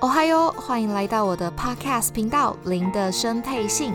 [0.00, 3.92] 哦嗨哟，欢迎来到我的 Podcast 频道《零的声配信》，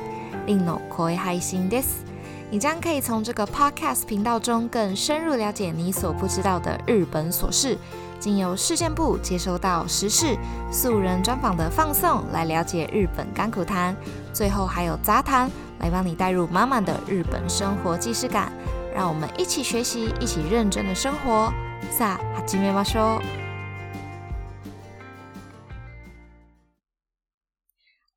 [0.47, 2.03] Rin no Koi 配信です。
[2.49, 7.77] 你将可以从这个 Podcast 频道中更深入了解你所不知道的日本琐事，
[8.19, 10.35] 经由事件部接收到时事、
[10.71, 13.95] 素人专访的放送，来了解日本甘苦谈。
[14.33, 15.49] 最后还有杂谈，
[15.79, 18.51] 来帮你带入满满的日本生活既视感。
[18.93, 21.53] 让我们一起学习，一起认真的生活。
[21.97, 23.44] さあ、始めましょう。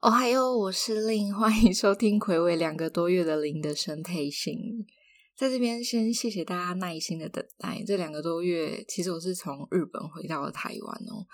[0.01, 4.55] 哦嗨哟，我是 Rin，欢迎收听睽违两个多月的 Rin 的声配信。
[5.35, 7.83] 在这边先谢谢大家耐心的等待。
[7.85, 11.27] 这两个多月，其实我是从日本回到了台湾哦，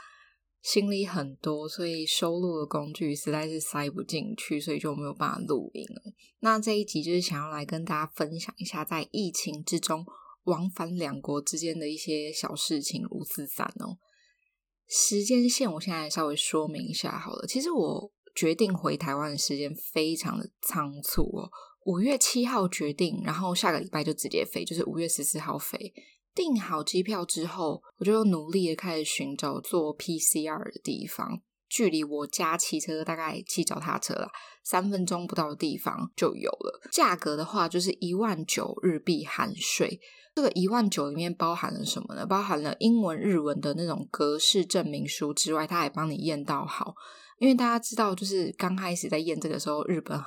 [0.63, 6.01] 行李很多，所以收录的工具实在是塞不进去，所以就没有办法录音了。
[6.39, 10.03] 那这一集就是想要来跟大家分享一下，在疫情之中
[10.45, 13.99] 往返两国之间的一些小事情，五四三哦。
[14.87, 17.45] 时间线我现在稍微说明一下好了。
[17.45, 18.11] 其实我。
[18.35, 21.49] 决定回台湾的时间非常的仓促哦，
[21.85, 25.93] 五月七号决定，然后下个礼拜就直接飞，就是五月十四号飞。
[26.33, 34.29] 订好机票之后，我就努力的开始寻找做 PCR 的地方，距离我家骑车大概骑脚踏车啦，
[34.61, 36.81] 三分钟不到的地方就有了。
[36.91, 40.01] 价格的话就是一万九日币含税。
[40.35, 42.25] 这个一万九里面包含了什么呢？
[42.25, 46.93] 包含了英文、日文的那种格式证明书之外，他还帮你验到好。
[47.37, 50.19] 因为大家知道，就是刚开始在验这个时候，日本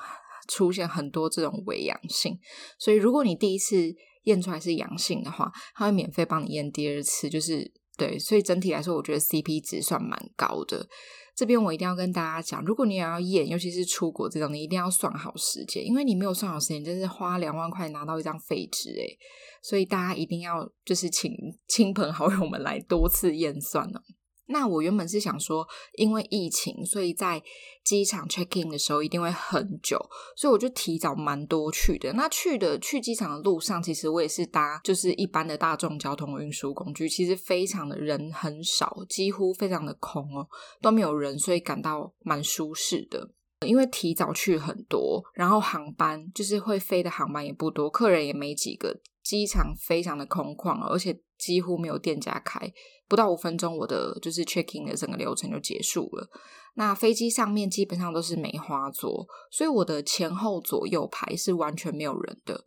[0.49, 2.39] 出现很多这种伪阳性，
[2.79, 7.29] 所以如果你第一次验出来是阳性的话，他会免费帮你验第二次。
[7.31, 10.87] 就是对，所以整体来说，我觉得 CP 值算蛮高的。
[11.35, 19.19] 这边我一定要跟大家讲，如果你也要验，尤其是出国这种，你一定要算好时间，因为你没有算好时间，真是花两万块拿到一张废纸诶。
[19.63, 21.33] 所以大家一定要就是请
[21.69, 24.01] 亲朋好友们来多次验算呢。
[24.49, 27.43] 那我原本是想说，因为疫情，所以在
[27.85, 29.99] 机场 check in 的时候一定会很久，
[30.37, 32.13] 所以我就提早蛮多去的。
[32.15, 40.49] 那去的去机场的路上，其实我也是搭就是一般的大众交通运输工具，其实非常的人很少，几乎非常的空哦，
[40.81, 43.31] 都没有人，所以感到蛮舒适的。
[43.67, 52.73] 因为提早去很多，然后航班就是会飞的航班也不多，客人也没几个，机场非常的空旷，而且几乎没有店家开。
[53.09, 56.29] 不到五分钟，我的就是 checking 的整个流程就结束了。
[56.75, 62.65] 那飞机上面基本上都是梅花座，所以我的前后左右排是完全没有人的，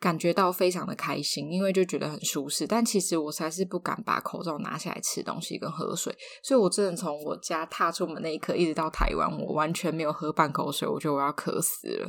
[0.00, 2.66] 感觉到非常的开心，因为就觉得很舒适。
[2.66, 12.08] 但其实我实在是不敢把口罩拿下来吃东西跟喝水，所以我真的从我家踏出门那一刻一直到台湾，我完全没有喝半口水，我觉得我要渴死了。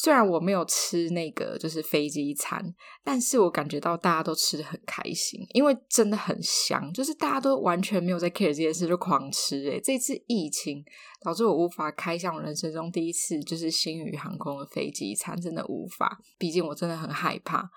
[0.00, 2.64] 虽然我没有吃那个就是飞机餐，
[3.02, 9.80] 但是我感觉到大家都吃得很开心，因为真的很香，就是大家都完全没有在 care 这件事就狂吃诶。
[9.80, 10.84] 这次疫情
[11.20, 17.68] 导致我无法开向人生中第一次就是星宇航空的飞机餐，真的无法，毕竟我真的很害怕。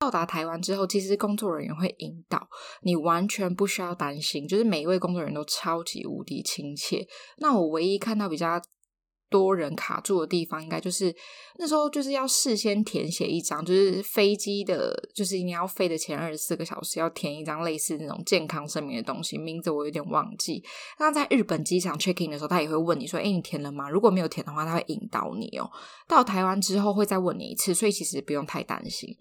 [0.00, 2.48] 到达台湾之后，其实工作人员会引导
[2.80, 7.06] 你，完全不需要担心，就是每一位工作人员都超级无敌亲切。
[7.36, 8.58] 那我唯一看到比较。
[9.30, 11.14] 多人卡住的地方，应该就是
[11.58, 20.64] 那时候就是要事先填写一张，就是飞机的，就是你要飞的前二十四个小时要填一张类似那种健康声明的东西，名字我有点忘记。
[20.98, 25.70] 那在日本机场 check in 的时候，他也会问你说：“诶，你填了吗？”如果没有填的话，他会引导你哦。
[26.06, 29.14] 到台湾之后会再问你一次，所以其实不用太担心。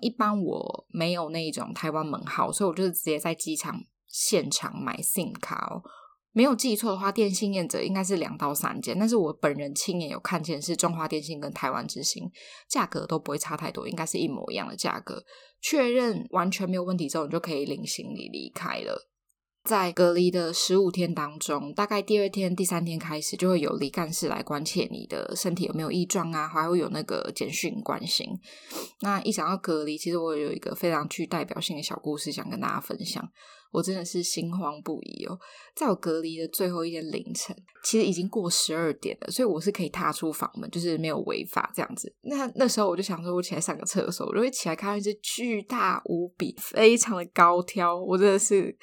[0.00, 5.82] 一般我没有那种台湾门号，所以我就是直接在机场现场买 SIM 卡哦。
[6.38, 12.30] 没有记错的话，电信业者应该是两到三间，但是我本人亲眼有看见是中华电信跟台湾之星，
[12.68, 15.24] 价格都不会差太多，应该是一模一样的价格。
[15.60, 19.08] 确认完全没有问题之后，你就可以领行李离开了。
[19.68, 28.26] 在隔离的十五天当中，大概第二天、第三天开始，就会有李干事来关切你的身体有没有异状啊，还会有那个简讯关心。
[29.02, 33.22] 那一讲到隔离，其实我有一个非常具代表性的小故事想跟大家分享。
[33.70, 35.38] 我真的是心慌不已哦！
[35.76, 37.54] 在我隔离的最后一天凌晨，
[37.84, 42.10] 其实已经过十二点了，所以我是可以踏出房门，就是没有违法这样子。
[42.22, 48.74] 那那时候我就想说，我起来上个厕所，我就会起来看到一只巨大无比、非常的高挑，我真的是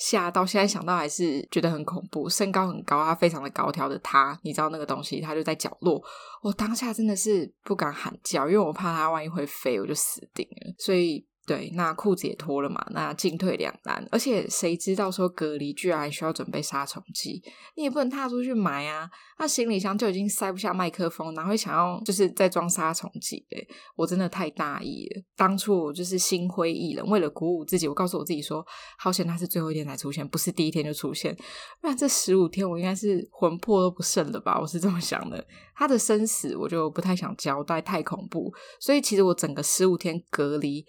[0.00, 2.28] 吓到，现在想到还是觉得很恐怖。
[2.28, 6.02] 身高很高，他非常的高挑的他，你知道那个东西，他就在角落。
[6.42, 10.74] 我当下真的是不敢喊叫，因为我怕他万一会飞，我就死定了。
[10.78, 11.24] 所以。
[11.50, 14.06] 对，那裤子也脱了嘛，那进退两难。
[14.12, 17.42] 而且谁知道说隔离居然需要准备杀虫剂，
[17.74, 19.10] 你也不能踏出去买啊。
[19.36, 23.44] 那行李箱就已经塞不下麦克风，哪会想要就是再装杀虫剂？
[23.50, 23.66] 哎，
[23.96, 25.22] 我真的太大意了。
[25.34, 28.64] 当初我就是心灰意冷，为了鼓舞自己，我告诉我自己说，
[28.96, 31.34] 好险他是最后一天才出现，不是第一天就出现。
[31.80, 34.56] 不然这十五天我应该是魂魄都不剩了吧？
[34.60, 35.44] 我是这么想的。
[35.74, 38.54] 他的生死我就不太想交代，太恐怖。
[38.78, 40.86] 所以其实我整个十五天隔离。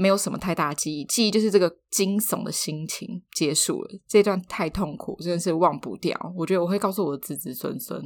[0.00, 3.90] 没有什么太大记忆，记忆就是这个惊悚的心情结束了。
[4.08, 6.18] 这段太痛苦，真的是忘不掉。
[6.34, 8.02] 我觉得我会告诉我的子子孙孙。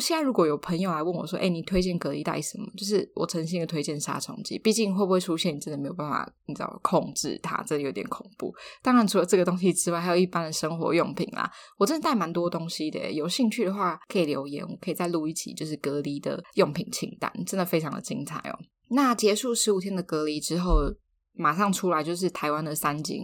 [0.00, 4.58] 现在如果有朋友来问我说：“哎，你推荐隔离带什么？”就是我诚心的推荐杀虫剂。
[4.58, 8.52] 毕竟会不会出现，你真的没有办法，你知道控制它，这有点恐怖。
[8.82, 11.50] 当然，除了这个东西之外，还有一般的生活用品啦。
[11.78, 13.10] 我真的带蛮多东西的。
[13.10, 18.58] 有兴趣的话，可以留言，我可以再录一期，就是隔离的用品清单，真的非常的精彩哦。
[18.90, 20.92] 那结束十五天的隔离之后。
[21.34, 23.20] 马上出来就是台湾的三级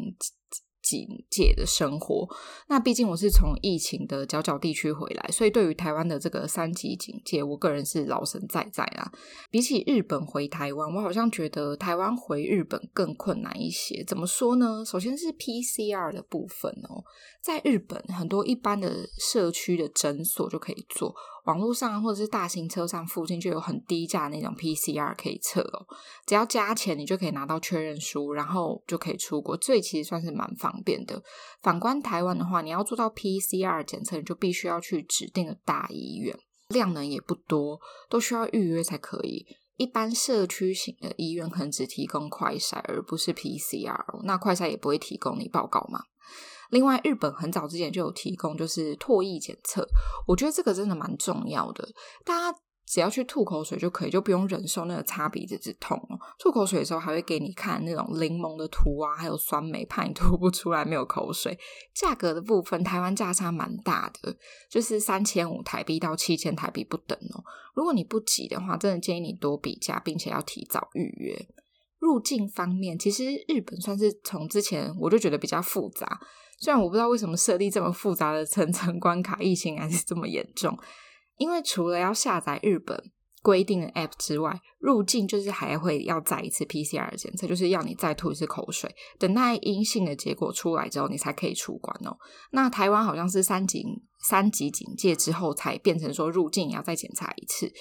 [0.82, 2.26] 警戒的生活。
[2.68, 9.12] 那毕竟我是从疫情的角角地区回来，所以对于台湾的这个三级警戒，我个人是老神在在啦。
[9.50, 14.02] 比起日本回台湾，我好像觉得台湾回日本更困难一些。
[14.04, 14.82] 怎么说呢？
[14.84, 17.04] 首先是 PCR 的部分哦，
[17.42, 21.14] 在日本很多一般的社区的诊所就可以做。
[21.44, 25.86] 网络上或者是大型车站附近就有很低价那种 PCR 可以测哦，
[26.26, 31.22] 只要加钱你就可以拿到确认书，然后就可以出国，这其实算是蛮方便的。
[31.62, 36.38] 反观台湾的话，你要做到 PCR 检测，你就必须要去指定的大医院，
[36.68, 39.46] 量能也不多，都需要预约才可以。
[39.76, 46.00] 一般社区型的医院可能只提供快筛，而不是 PCR，那快筛也不会提供你报告嘛。
[46.70, 49.86] 另外，日本很早之前就有提供，就是唾液检测，
[50.26, 51.88] 我觉得这个真的蛮重要的。
[52.24, 55.96] 大家只要去吐口水就可以，就不用忍受那个擦鼻子之痛。
[56.38, 61.56] 吐口水的时候还会给你看那种柠檬的图啊，还有酸梅，怕你吐不出来没有口水。
[61.94, 64.36] 价格的部分，台湾价差蛮大的，
[64.68, 67.44] 就是三千五台币到七千台币不等哦。
[67.74, 71.46] 如果你不急的话，真的建议你多比价，并且要提早预约。
[72.00, 76.18] 入境方面，其实日本算是从之前我就觉得比较复杂。
[76.58, 80.76] 虽然我不知道为什么设立这么复杂的层层关卡，疫情还是这么严重。
[81.36, 83.02] 因为除了要下载日本
[83.42, 92.14] 规定的 App 之外，入境就是还会要再一次 PCR 检测，就是要你再吐一次口水，等待阴性的结果出来之后，你才可以出关哦。
[92.50, 93.82] 那台湾好像是三级
[94.28, 97.72] 三级警戒之后，才变成说入境要再检查一次。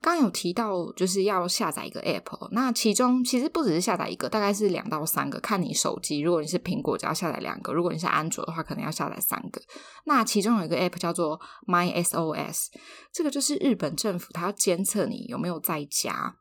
[0.00, 6.20] 刚有提到，就是要下载一个 App，那其中其实不只是下载一个，大概是两到三个，看你手机。
[6.20, 9.60] 如果你是苹果，只要下载两个；如果你是安卓的话，可能要下载三个。
[10.04, 12.66] 那其中有一个 App 叫做 MySOS，
[13.12, 16.36] 这个就是日本政府它要监测你有没有在家，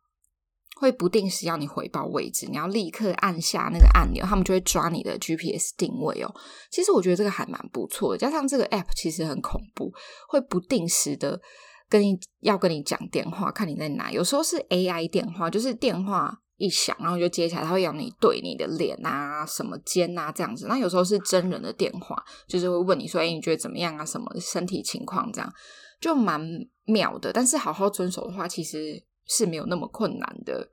[0.75, 6.31] 会不定时要你回报位置，你要立刻按下那个按钮，他们就会抓你的 GPS 定位哦。
[6.69, 9.91] 其实我觉得这个还蛮不错的，加上这个 App 其实很恐怖，
[10.29, 11.41] 会不定时的。
[11.89, 14.11] 跟你要跟你讲电话，看你在哪。
[14.11, 20.67] 有时候是 AI 电话，就是电话一响，然后就接起来，他会要你对你的脸啊、什么肩啊这样子。
[20.67, 24.05] 那有时候是真人的电话，就是会问你说：“哎，你觉得怎么样啊？
[24.05, 25.53] 什么身体情况？”这样
[26.01, 26.41] 就蛮
[26.85, 27.31] 妙的。
[27.31, 30.69] 但是好好遵守的话，其实是没有那么困难的。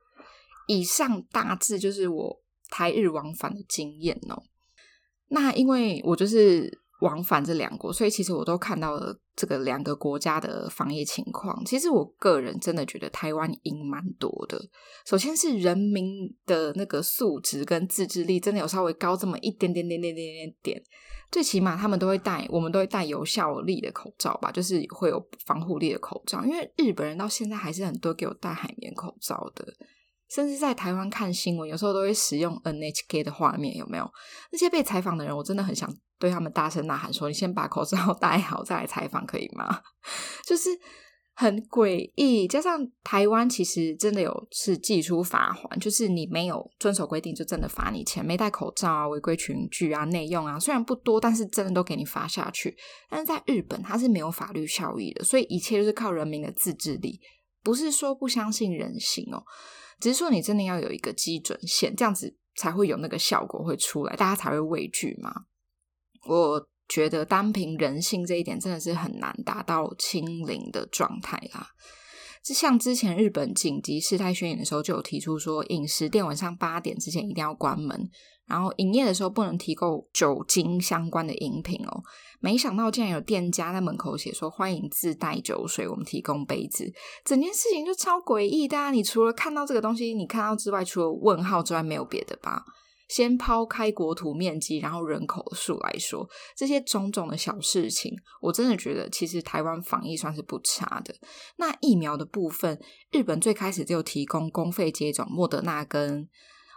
[0.67, 4.43] 以上大致就是我台日往返的经验哦。
[5.29, 6.83] 那因为我就是。
[7.01, 11.63] 往返这两国，所以其实我都看到了这个两个国家的防疫情况。
[11.65, 14.61] 其实我个人真的觉得台湾赢蛮多的。
[15.05, 20.83] 首先是人民的那个素质跟自制力，真的有稍微高这么一点点点点点点点。
[21.33, 26.45] 最起码他们都会戴，我们都会戴有效力的口罩吧，就是会有防护力的口罩。
[26.45, 29.67] 因为日本人到现在还是很多给我戴海绵口罩的。
[30.35, 34.11] 甚至在台湾看新闻，有时候都会使用 NHK 的画面，有没有？
[34.51, 35.89] 那些被采访的人，我真的很想
[36.19, 39.81] 对他们大声呐喊说：“你先把口罩 戴好，再来采访，可以吗？”
[40.45, 40.71] 就是
[41.37, 42.49] 很诡异。
[42.49, 48.27] 加上台湾其实真的有是寄出罚锾，就是你没有遵守规定，就真的罚你钱。
[48.27, 52.77] 没戴口罩啊，违规群聚啊，内用啊，虽然不多，但是真的都给你罚下去。
[53.09, 57.21] 但是在日本，它是没有法律效益的，所以一切都是靠人民的自制力，
[57.65, 59.43] 不是说不相信人性哦。
[59.99, 65.47] 只是说，你真的要有一个基准线，这样子才会有那个效果会出来，大家才会畏惧嘛。
[66.27, 71.69] 我觉得单凭人性这一点，真的是很难达到清零的状态啦。
[72.53, 78.11] 像之前日本紧急事态宣言的时候，就有提出说，饮食店晚上八点之前一定要关门，
[78.47, 82.03] 然后营业的时候不能提供酒精相关的饮品哦。
[82.41, 86.93] 没想到竟然有店家在门口写说，欢迎自带酒水，我们提供杯子，
[87.25, 88.91] 整件事情就超诡异的啊。
[88.91, 92.63] 你除了看到这个东西，你看到之外，除了问号之外，没有别的吧？
[93.09, 101.15] 先抛开国土面积，然后人口数来说，这些种种的小事情，我真的觉得其实台湾防疫算是不差的。
[101.57, 102.81] 那疫苗的部分，
[103.11, 106.29] 日本最开始就提供公费接种莫德纳跟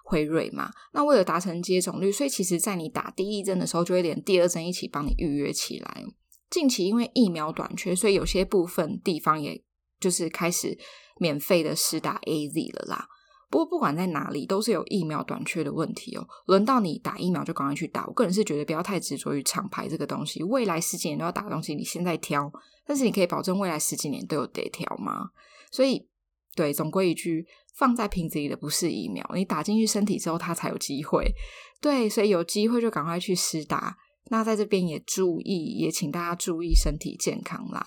[0.04, 0.72] 辉瑞嘛。
[0.94, 6.04] 那为了达成接种率，所以其实在你打第一针的时候，就会连第二针一起帮你预约起来。
[6.50, 9.62] 近期因为疫苗短缺，所以有些部分地方也
[10.00, 10.78] 就是开始
[11.20, 13.08] 免费的施打 AZ 了啦。
[13.50, 16.28] 不过不管在哪里，都是有疫苗短缺的问题哦。
[16.48, 18.06] 轮到你打疫苗，就赶快去打。
[18.06, 22.52] 我个人是觉得不要太执着于厂牌这个东西，未来十几年都要打的东西，你现在挑，
[22.86, 25.30] 但是你可以保证未来十几年都有得挑吗？
[25.72, 26.08] 所以，
[26.56, 31.34] 对，总归一句，放在瓶子里的不是疫苗，你打进去身体之后，它才有机会。
[31.80, 33.98] 对，所以有机会就赶快去施打。
[34.30, 37.86] 那在这边也注意，也请大家注意身体健康啦。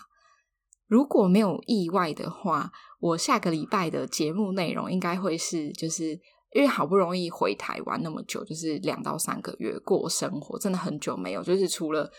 [0.86, 6.10] 如果没有意外的话，我下个礼拜的节目内容应该会是，就是
[6.52, 12.10] 因为好不容易回台湾那么久，就是两到三个月过生活，真的很久没有，就是除了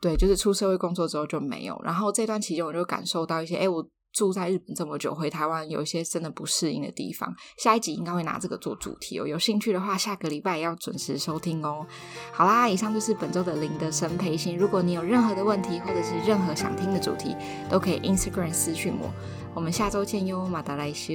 [0.00, 1.80] 对，就是出社会工作之后就没有。
[1.84, 3.86] 然后这段期间，我就感受到一些，哎，我。
[4.12, 7.32] 住在日本这么久，回台湾有一些真的不适应的地方。
[7.58, 9.24] 下一集应该会拿这个做主题哦。
[9.24, 11.86] 有兴趣的话，下个礼拜要准时收听哦。
[12.32, 14.58] 好啦，以上就是本周的林的生配信。
[14.58, 17.36] 如果你有任何的问题，或者是任何想听的主题，
[17.70, 19.14] 都可以 Instagram 私讯我。
[19.52, 21.14] 我们下周见哟，马达来修。